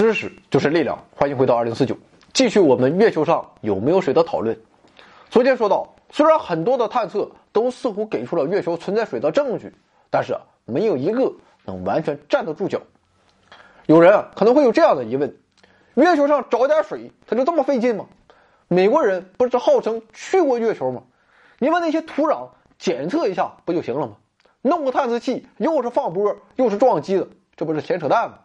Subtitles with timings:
[0.00, 1.94] 知识就是力量，欢迎回到二零四九，
[2.32, 4.58] 继续我们月球上有没有水的讨论。
[5.28, 9.74] 昨天说到，虽然很多的探测都似乎给出了月球存在水的证据，
[10.08, 10.34] 但是
[10.64, 11.30] 没有一个
[11.66, 12.80] 能完全站得住脚。
[13.84, 15.36] 有人啊可能会有这样的疑问：
[15.96, 18.06] 月球上找点水，它就这么费劲吗？
[18.68, 21.02] 美国人不是号称去过月球吗？
[21.58, 22.48] 你把那些土壤
[22.78, 24.16] 检测一下不就行了吗？
[24.62, 28.38] 弄个探测器又是放波又是撞击的，这不是闲扯淡吗？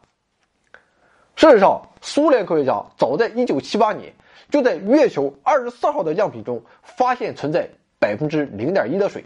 [1.35, 4.13] 事实上，苏联科学家早在1978年
[4.49, 9.25] 就在月球24号的样品中发现存在百分之零点一的水，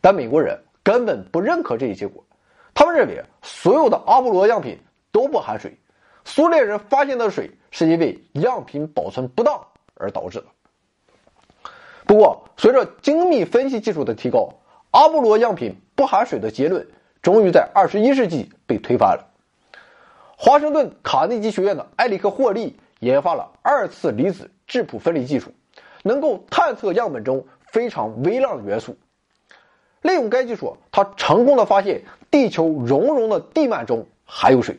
[0.00, 2.24] 但美国人根本不认可这一结果。
[2.72, 4.78] 他们认为所有的阿波罗样品
[5.12, 5.78] 都不含水，
[6.24, 10.46] 苏联人发现的水是因为样品保存不当而导致的。
[12.06, 14.48] 不过，随着精密分析技术的提高，
[14.90, 16.86] 阿波罗样品不含水的结论
[17.20, 19.35] 终于在21世纪被推翻了。
[20.36, 25.52] 华盛顿卡内基学院的埃里克霍利研发了二次离子质谱分离技术，
[26.02, 28.96] 能够探测样本中非常微量的元素。
[30.02, 34.78] 利用该技术，他成功的发现地球熔融的地幔中含有水。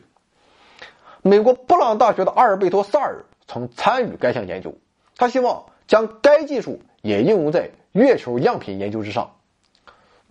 [1.22, 4.74] 美国布朗大学的阿尔贝托·萨尔曾参与该项研究，
[5.16, 9.32] 他希望将该技术也应用在月球样品研究之上。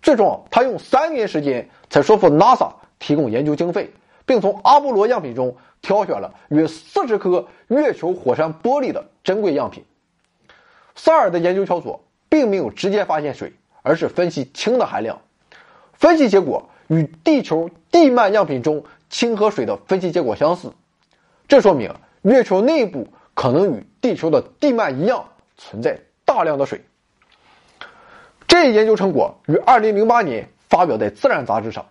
[0.01, 3.91] 最终，他用三年时间才说服 NASA 提供研究经费。
[4.27, 9.83] 并从阿波罗样品中挑选了约四十颗月球火山玻璃的珍贵样品。
[10.95, 15.21] 萨尔的研究小组并没有直接发现水，而是分析氢的含量。
[15.93, 20.73] 分析结果与地球地幔样品中氢和水的分析结果相似，
[21.47, 26.83] 这说明月球内部可能与地球的地幔一样存在大量的水。
[28.45, 31.85] 这一研究成果于2008年发表在《自然》杂志上。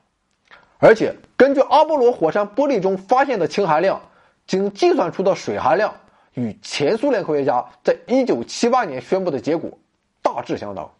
[0.78, 4.00] 而且，根据阿波罗火山玻璃中发现的氢含量，
[4.46, 5.94] 经计算出的水含量
[6.34, 9.78] 与前苏联科学家在1978年宣布的结果
[10.22, 10.90] 大致相当。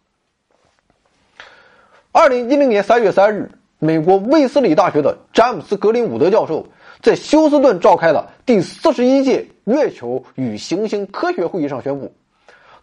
[2.13, 6.67] 2010年3月3日，美国卫斯理大学的詹姆斯·格林伍德教授
[7.01, 12.13] 在休斯顿召开的第41届月球与行星科学会议上宣布，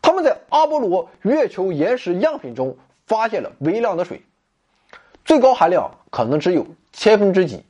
[0.03, 2.76] 他们在阿波罗月球岩石样品中
[3.06, 4.22] 发现了微量的水，
[5.25, 6.67] 最高含量可能只有。
[6.97, 7.65] 千分之几？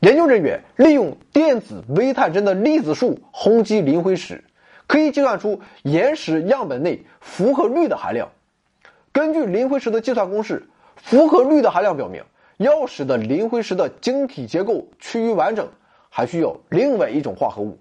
[0.00, 4.44] 研究人员利用电子微探针的粒子束轰击磷灰石，
[4.86, 8.28] 可以计算出岩石样本内氟和氯的含量。
[9.10, 12.22] 根据磷灰石的计算公式，氟和氯的含量表明，
[12.58, 15.66] 要使得磷灰石的晶体结构趋于完整，
[16.10, 17.78] 还需要另外一种化合物。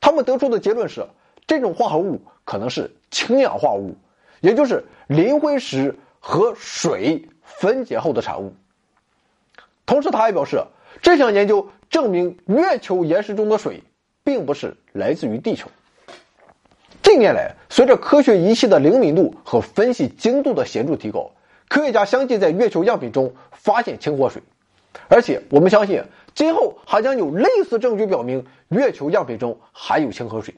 [0.00, 1.06] 他们得出的结论是，
[1.46, 3.94] 这种化合物可能是氢氧化物，
[4.40, 8.54] 也就是磷灰石和水分解后的产物。
[9.86, 10.64] 同时，他还表示，
[11.02, 13.82] 这项研究证明月球岩石中的水
[14.24, 15.70] 并不是来自于地球。
[17.02, 21.30] 近年来，随着科学仪器的灵敏度和分析精度的显著提高，
[21.68, 24.42] 科学家相继在月球样品中发现氢或水，
[25.08, 26.02] 而且我们相信，
[26.34, 30.54] 今后还将有类似证据表明月球样品中含有氢和水。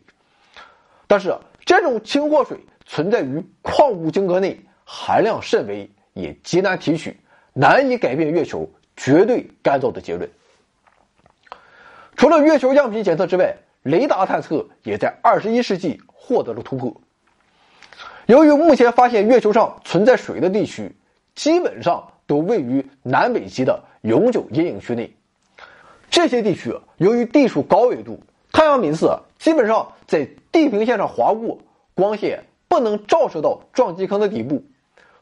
[1.08, 7.16] 但是，这种氢或水存在于矿物晶格内，含量甚微，也极难提取，
[7.52, 8.68] 难以改变月球。
[8.98, 10.30] 绝对干燥的结论。
[12.16, 16.98] 除了月球样品检测之外，雷达探测也在二十一世纪获得了突破。
[18.24, 20.96] 由于目前发现月球上存在水的地区，
[21.34, 25.14] 基本上都位于南北极的永久阴影区内。
[26.08, 31.58] 这些地区由于地处高纬度，太阳频次基本上在地平线上划过，
[31.94, 34.64] 光线不能照射到撞击坑的底部。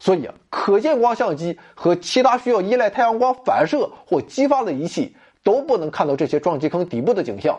[0.05, 7.59] 所以啊，可见光相机和其他需要依赖太阳光反射或激发的仪器都不能看到这些撞击坑底部的景象。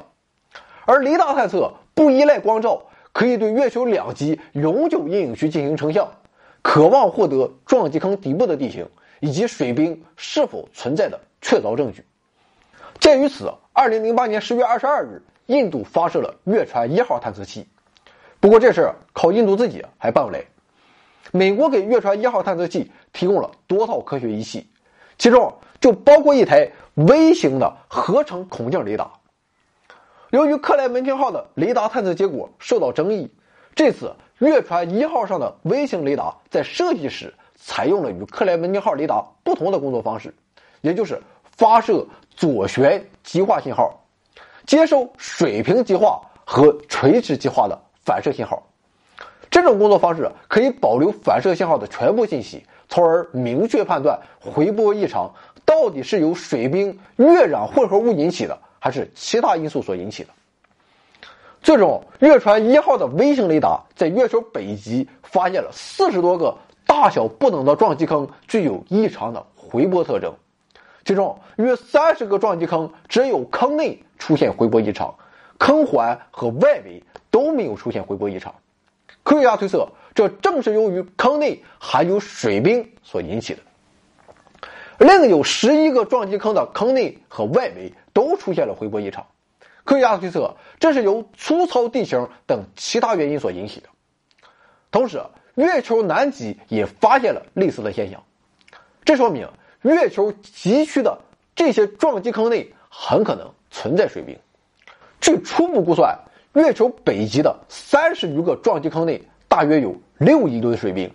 [0.86, 2.84] 而雷达探测不依赖光照，
[3.14, 6.08] 可以对月球两极永久阴影区进行成像，
[6.62, 8.88] 渴望获得撞击坑底部的地形
[9.22, 12.06] 以及水冰是否存在的确凿证据。
[13.00, 17.68] 鉴于此，2008年10月22日，印度发射了月船一号探测器。
[18.40, 20.46] 不过，这事靠印度自己还办不来。
[21.32, 24.68] 美国给月船一号探测器提供了多套科学仪器，
[25.18, 29.12] 其中就包括一台微型的合成孔径雷达。
[30.32, 33.32] 由于克莱门汀号的雷达探测结果受到争议，
[33.74, 40.34] 这次月船一号上的微型雷达在设计时采用了与克莱门汀号雷达不同的工作方式，
[40.82, 42.06] 也就是发射
[42.36, 43.98] 左旋极化信号，
[44.66, 48.62] 接收水平极化和垂直极化的反射信号。
[49.56, 60.30] 这种工作方式可以保留反射信号的全部信息，从而明确判断回波异常到底是由水冰月壤混合物引起的，还是其他因素所引起的。
[61.62, 66.54] 最终，月船一号的微型雷达在月球北极发现了四十多个
[66.86, 70.34] 大小不等的撞击坑，具有异常的回波特征。
[71.06, 75.16] 其中约三十个撞击坑只有坑内出现回波异常，
[75.58, 78.54] 坑环和外围都没有出现回波异常。
[79.26, 83.60] 科学家推测，这正是由于坑内含有水冰所引起的。
[85.00, 89.26] 另有十一个撞击坑的坑内和外围都出现了回波异常。
[89.84, 93.90] 科学家推测，这是由粗糙地形等其他原因所引起的。
[94.92, 95.22] 同时，
[95.56, 98.24] 月球南极也发现了类似的现象，
[99.04, 99.50] 这说明。
[99.82, 101.20] 月球极区的
[101.56, 104.40] 这些撞击坑内很可能存在水冰。
[105.20, 106.18] 据初步估算，
[106.56, 111.12] 月球北极的三十余个撞击坑内大约有六亿吨水冰，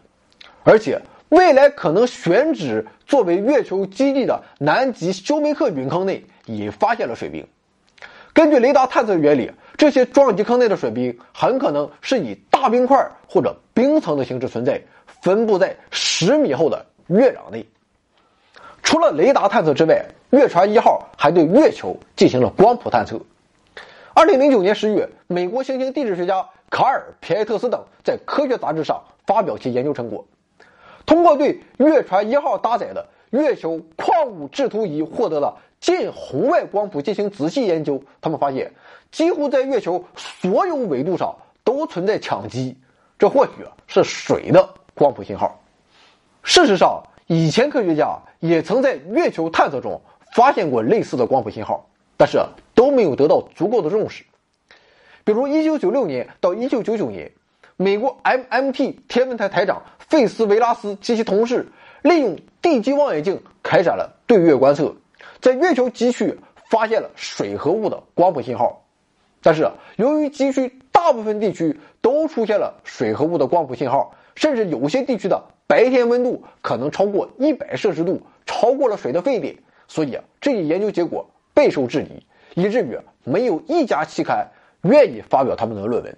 [0.65, 1.01] 而且
[1.31, 7.47] 未来可能选址作为月球基地的南极休梅克陨坑内也发现了水冰。
[8.35, 17.67] 根据雷达探测原理，这些撞击坑内的水冰很可能是以大冰块或者冰层的形式存在，分布在十米厚的月壤内。
[18.83, 23.19] 除了雷达探测之外，月船一号还对月球进行了光谱探测。
[24.13, 30.27] 二零零九年十月，美国行星地质学家卡尔·皮埃特斯等在科学杂志上发表其研究成果。
[31.07, 38.73] 通过对月船一号搭载的月球矿物制图仪获得了近红外光谱进行仔细研究，他们发现
[39.13, 42.77] 几乎在月球所有纬度上都存在羟基，
[43.17, 43.53] 这或许
[43.87, 45.61] 是水的光谱信号。
[46.43, 50.01] 事实上，以前科学家也曾在月球探测中
[50.33, 51.87] 发现过类似的光谱信号，
[52.21, 52.39] 但是
[52.75, 54.25] 都没有得到足够的重视。
[55.25, 57.33] 比如1996年到1999年，
[57.79, 61.69] 美国 MMT 天文台台长费斯维拉斯及其同事
[62.03, 64.95] 利用地基望远镜开展了对月观测，
[65.41, 66.39] 在月球极区
[66.69, 68.85] 发现了水和物的光谱信号。
[69.41, 75.43] 但是由于极区大部分地区都出现了水和物的光谱信号，甚至有些地区的。
[75.67, 79.57] 白天温度可能超过一百摄氏度，超过了水的沸点，
[79.89, 82.25] 所以，这一研究结果备受质疑，
[82.55, 84.49] 以至于没有一家期刊
[84.83, 86.17] 愿意发表他们的论文。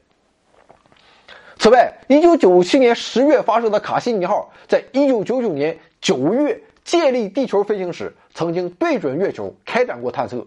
[1.59, 10.47] 此外，一九九七年十月发射的卡西尼号，在一九九九年九月借力地球飞行时，曾经对准月球开展过探测。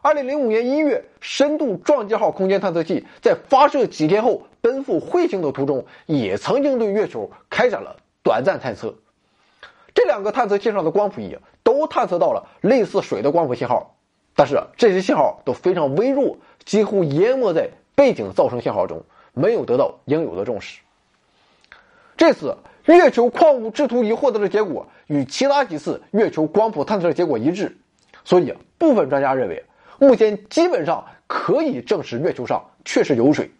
[0.00, 8.94] 二零零五年一月，深度撞击号空间探测器在发射几天后奔赴彗星的途中，也曾经对月球开展了短暂探测。
[9.92, 11.36] 这两个探测器上的光谱仪
[11.72, 13.94] 都探测到了类似水的光谱信号，
[14.34, 19.02] 但是这些信号都非常微弱，几乎淹没在背景噪声信号中，
[19.32, 20.80] 没有得到应有的重视。
[22.16, 27.78] 这次月球矿物制图仪获得的结果与其他几次月球光谱探测的结果一致，
[28.24, 29.64] 所以部分专家认为。
[29.98, 33.50] 目前基本上可以证实月球上确实有水。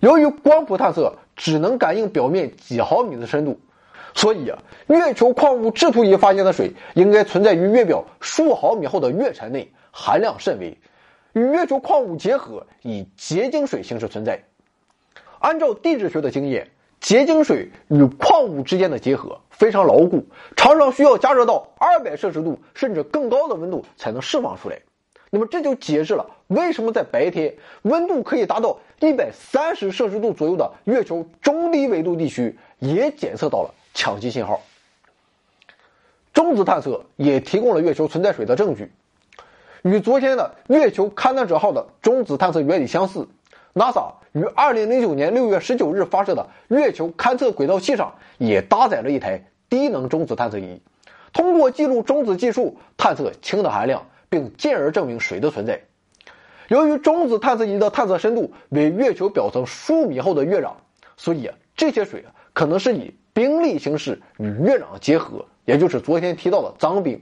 [0.00, 3.60] 由于光谱探测只能感应表面几毫米的深度，
[4.14, 10.78] 所以啊，月球矿物制图仪发现的水应该存在于月表数毫米厚的月尘内，含量甚微，
[11.32, 14.44] 与月球矿物结合，以结晶水形式存在。
[15.40, 20.24] 按照地质学的经验，结晶水与矿物之间的结合非常牢固，
[20.56, 24.78] 常常需要加热到二百摄氏度甚至更高的温度才能释放出来。
[25.30, 34.62] 那么这就解释了为什么在白天温度可以达到一百三十摄氏度左右的月球中低纬度地区也检测到了羟基信号。
[36.32, 38.92] 中子探测也提供了月球存在水的证据，
[39.82, 43.26] 与昨天的月球勘探者号的中子探测原理相似。
[43.72, 50.82] NASA 于二零零九年六月十九日发射的月球勘测轨道器上也搭载了一台低能中子探测仪，
[51.32, 54.06] 通过记录中子计数探测氢的含量。
[54.30, 55.80] 并进而证明水的存在。
[56.66, 60.72] 由于中子探测仪的探测深度为月球表层数米厚的月壤，
[61.16, 67.20] 所以这些水可能是以冰粒形式与月壤结合，也就是昨天提到的脏冰。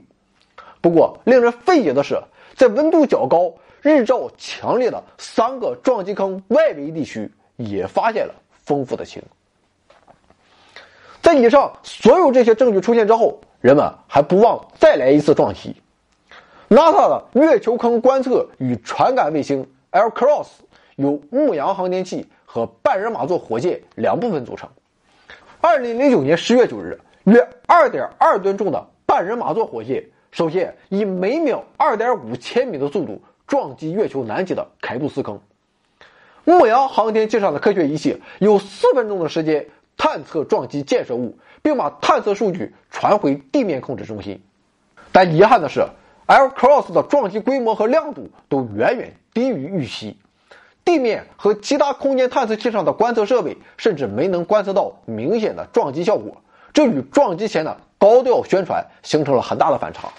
[0.79, 2.21] 不过，令人费解的是，
[2.55, 3.51] 在温度较高、
[3.81, 9.21] 日照强烈的三个撞击坑外围地区，也发现了丰富的氢。
[11.21, 15.75] 在以上所有这些证据出现之后，人们还不忘再来一次撞击。
[16.69, 20.47] NASA 的月球坑观测与传感卫星 L-CROSS
[20.97, 24.69] 由牧羊航天器和半人马座火箭两部分组成。
[25.63, 35.39] 2009年10月9日，约2.2吨重的半人马座火箭首先以每秒2.5千米的速度撞击月球南极的凯布斯坑。
[36.43, 44.41] 牧羊航天器上的科学仪器有四分钟的时间探测撞击建设物，并把探测数据传回地面控制中心。
[45.13, 45.85] 但遗憾的是。
[46.25, 50.17] ，L Cross 的撞击规模和亮度都远远低于预期，
[50.85, 56.41] 地面和其他空间探测器上的观测设备甚至没能观测到明显的撞击效果，
[56.73, 60.09] 这与撞击前的高调宣传形成了很大的反差。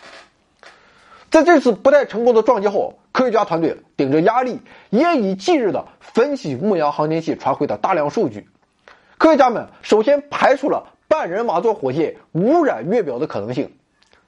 [1.31, 8.49] 在这次不太成功的撞击后，科学家团队顶着压力，夜以继日地分析牧羊航天器传回的大量数据。
[9.19, 13.73] 科学家们首先排除了半人马座火箭污染月表的可能性，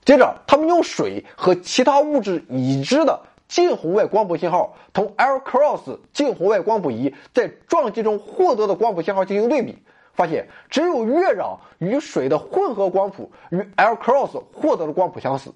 [0.04, 9.78] 接着他们用水和其他物质已知的近红外光谱信号同 L Cross 近红外光谱仪在撞击中获得的光谱信号进行对比，
[10.14, 15.52] 发现只有月壤与水的混合光谱与 L Cross 获得的光谱相似。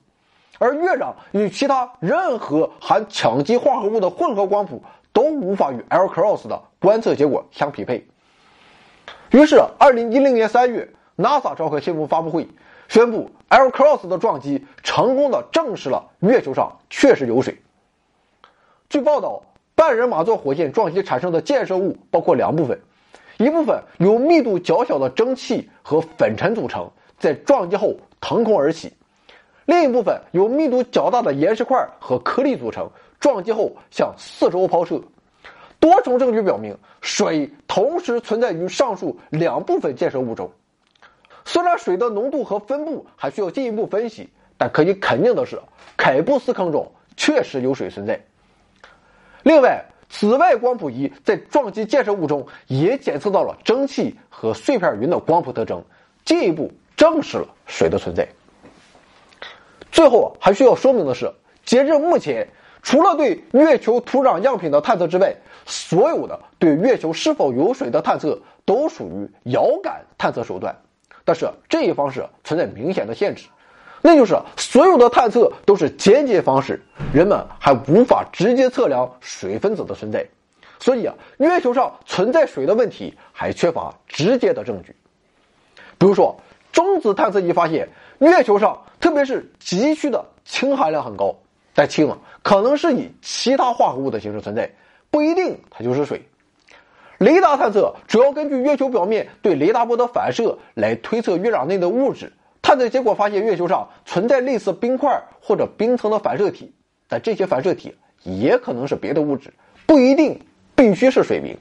[0.58, 4.82] 而月壤与其他任何含羟基化合物的混合光谱
[5.12, 8.06] 都无法与 L Cross 的观测结果相匹配。
[9.30, 12.46] 于是，二零一零年三月，NASA 召开新闻发布会，
[12.88, 17.56] 宣布 L Cross 的撞击成功的证实了月球上确实有水。
[18.90, 19.40] 据报道，
[19.76, 22.76] 半人马座火箭撞击产生的建设物包括两部分，
[23.38, 28.92] 一部分由密度较小的蒸汽和粉尘组成，在撞击后腾空而起。
[29.66, 35.00] 另一部分由密度较大的岩石块和颗粒组成，撞击后向四周抛射。
[35.78, 40.50] 多重证据表明，水同时存在于上述两部分建设物中。
[41.44, 44.28] 虽然水的浓度和分布还需要进一步分析，
[44.58, 45.60] 但可以肯定的是，
[45.96, 48.20] 凯布斯坑中确实有水存在。
[49.42, 55.82] 另外，紫外光谱仪在撞击建设物中也检测到了蒸汽和碎片云的光谱特征，
[56.24, 58.28] 进一步证实了水的存在。
[59.92, 61.32] 最后还需要说明的是，
[61.64, 62.48] 截至目前，
[62.82, 65.34] 除了对月球土壤样品的探测之外，
[65.66, 70.76] 所有的对月球是否有水的探测都属于遥感探测手段。
[71.24, 73.46] 但是这一方式存在明显的限制，
[74.02, 80.26] 那就是所有的探测都是间接方式，人们还无法直接测量水分子的存在。
[80.78, 84.94] 所以啊，月球上存在水的问题还缺乏直接的证据。
[85.98, 86.40] 比如说，
[86.72, 87.88] 中子探测仪发现。
[88.20, 91.34] 月球上，特别是极区的氢含量很高，
[91.74, 94.70] 但氢啊可能是以其他化合物的形式存在，
[95.10, 96.22] 不一定它就是水。
[97.16, 102.30] 雷达探测主要根据月球表面对雷达波的反射来推测月壤内的物质，
[102.62, 106.72] 探测结果发现月球上存在类似冰块或者冰层的反射体，
[107.08, 109.52] 但这些反射体也可能是别的物质，
[109.86, 110.40] 不一定
[110.74, 111.56] 必须是水冰。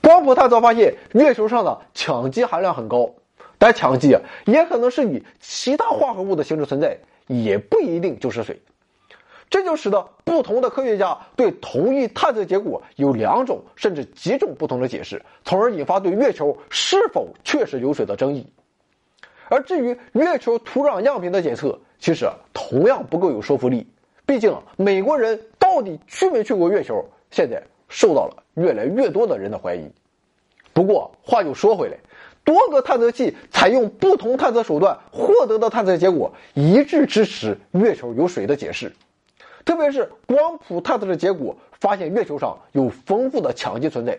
[0.00, 3.10] 光谱探测发现月球上的羟基含量很高。
[3.56, 4.14] 但羟基，
[4.46, 8.60] 也可能是以其他化合物的形式存在，也不一定就是水。
[9.48, 18.44] 这就使得不同的科学家对同一探测结果有两种甚至几种不同的解释，从而引发对月球是否确实有水的争议。
[19.48, 23.86] 而至于月球土壤样品的检测，其实同样不够有说服力。
[24.26, 29.90] 毕竟美国人到底去没去过月球，现在受到了越来越多的人的怀疑。
[30.72, 31.96] 不过话又说回来。
[32.42, 38.92] 多个探测器采用不同探测手段获得的探测结果一致支持月球有水的解释，
[39.64, 44.18] 特别是光谱探测的结果发现月球上有丰富的羟基存在，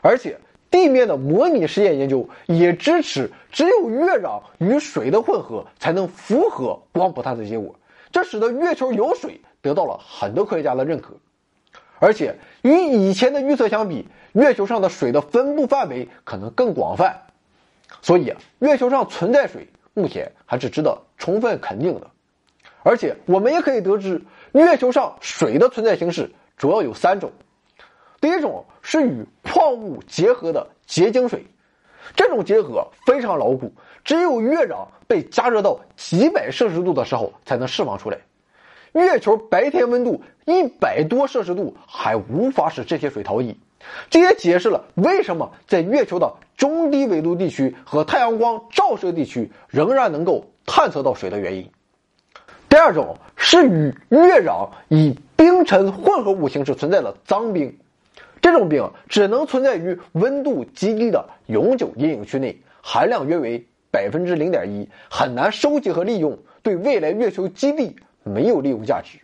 [0.00, 0.38] 而且
[0.70, 7.74] 地面的模拟实验研究也支持只有月壤与水的混合才能符合光谱探测结果，
[8.12, 11.14] 这使得月球有水得到了很多科学家的认可，
[11.98, 17.22] 而且与以前的预测相比，月球上的水的分布范围可能更广泛。
[18.02, 22.10] 所以，月球上存在水，目前还是值得充分肯定的。
[22.82, 24.22] 而且我们也可以得知，
[24.52, 27.32] 月球上水的存在形式主要有三种。
[28.20, 31.46] 第一种是与矿物结合的结晶水，
[32.16, 33.72] 这种结合非常牢固，
[34.04, 38.18] 只有月壤被加热到几百摄氏度的时候才能释放出来。
[38.92, 43.56] 月球白天温度一百多摄氏度还无法使这些水逃逸。
[44.10, 51.70] 这也解释了为什么在月球的中低纬度地区和太阳光照射地区仍然能够探测到水的原因。
[52.68, 57.78] 第二种是与月壤以冰尘混合物形式存在的脏冰，
[58.40, 69.18] 这种冰只能存在于温度极低的永久阴影区内，含量约为百分之零点一，很难收集和利用，对未来月球基地没有利用价值。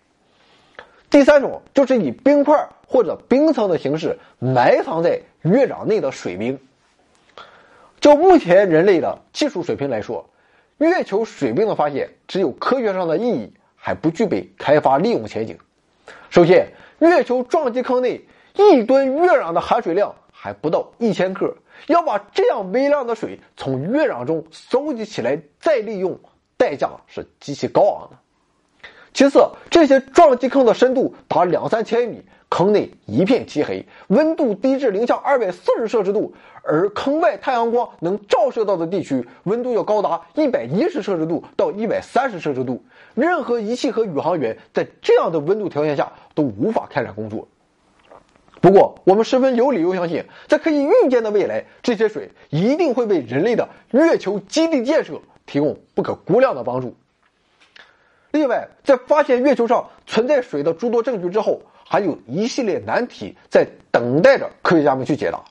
[1.11, 6.59] 第三种就是以冰块或者冰层的形式埋藏在月壤内的水冰。
[8.01, 10.29] 就目前人类的技术水平来说，
[10.79, 15.57] 月球水冰的发现只有科学上的意义，还不具备开发利用前景。
[16.31, 16.67] 首先，
[16.99, 18.25] 月球撞击坑内
[18.57, 21.57] 一吨月壤的含水量还不到一千克，
[21.89, 26.19] 要把这样微量的水从月壤中搜集起来再利用，
[26.57, 28.17] 代价是极其高昂的。
[29.13, 42.85] 其次，这些撞击坑的深度达两三千米，坑内一片漆黑，温度低至零下二百四十摄氏度，而坑外太阳光能照射到的地区，温度要高达一百一十摄氏度到一百三十摄氏度。
[43.15, 47.49] 任何仪器和宇航员在这样的温度条件下都无法开展工作。
[48.65, 56.97] 不过，我们十分有理由相信，在可以预见的未来，这些水一定会为人类的月球基地建设提供不可估量的帮助。
[58.31, 65.45] 另外，在发现月球上存在水的诸多证据之后，还有一系列难题在等待着科学家们去解答。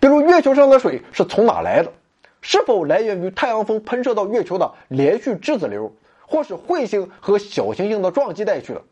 [0.00, 1.92] 比如，月球上的水是从哪来的？
[2.40, 5.94] 是否来源于太阳风喷射到月球的连续质子流，
[6.26, 8.82] 或是彗星和小行星的撞击带去的？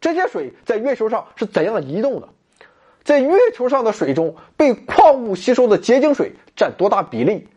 [0.00, 2.30] 这些水在月球上是怎样移动的？
[3.04, 7.48] 在月球上的水中，被矿物吸收的结晶水占多大比例？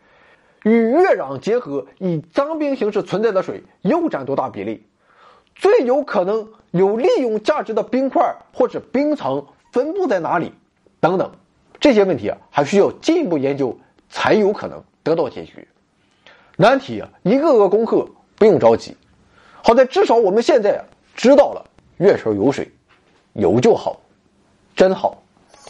[0.63, 4.83] 与月壤结合以脏冰形式存在的水又占多大比例？
[5.53, 10.51] 最有可能有利用价值的冰块或者冰层分布在哪里？
[10.99, 11.31] 等等，
[11.79, 13.77] 这些问题啊，还需要进一步研究
[14.09, 15.67] 才有可能得到解决。
[16.57, 18.97] 难题啊，一个个攻克，不用着急。
[19.61, 20.83] 好在至少我们现在
[21.15, 21.63] 知道了
[21.97, 22.71] 月球有水，
[23.33, 24.01] 有就好，
[24.75, 25.21] 真好。